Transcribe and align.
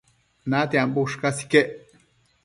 natiambo 0.53 0.97
ushcas 1.07 1.37
iquec 1.45 1.69